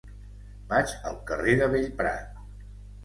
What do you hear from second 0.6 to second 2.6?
Vaig al carrer de Bellprat.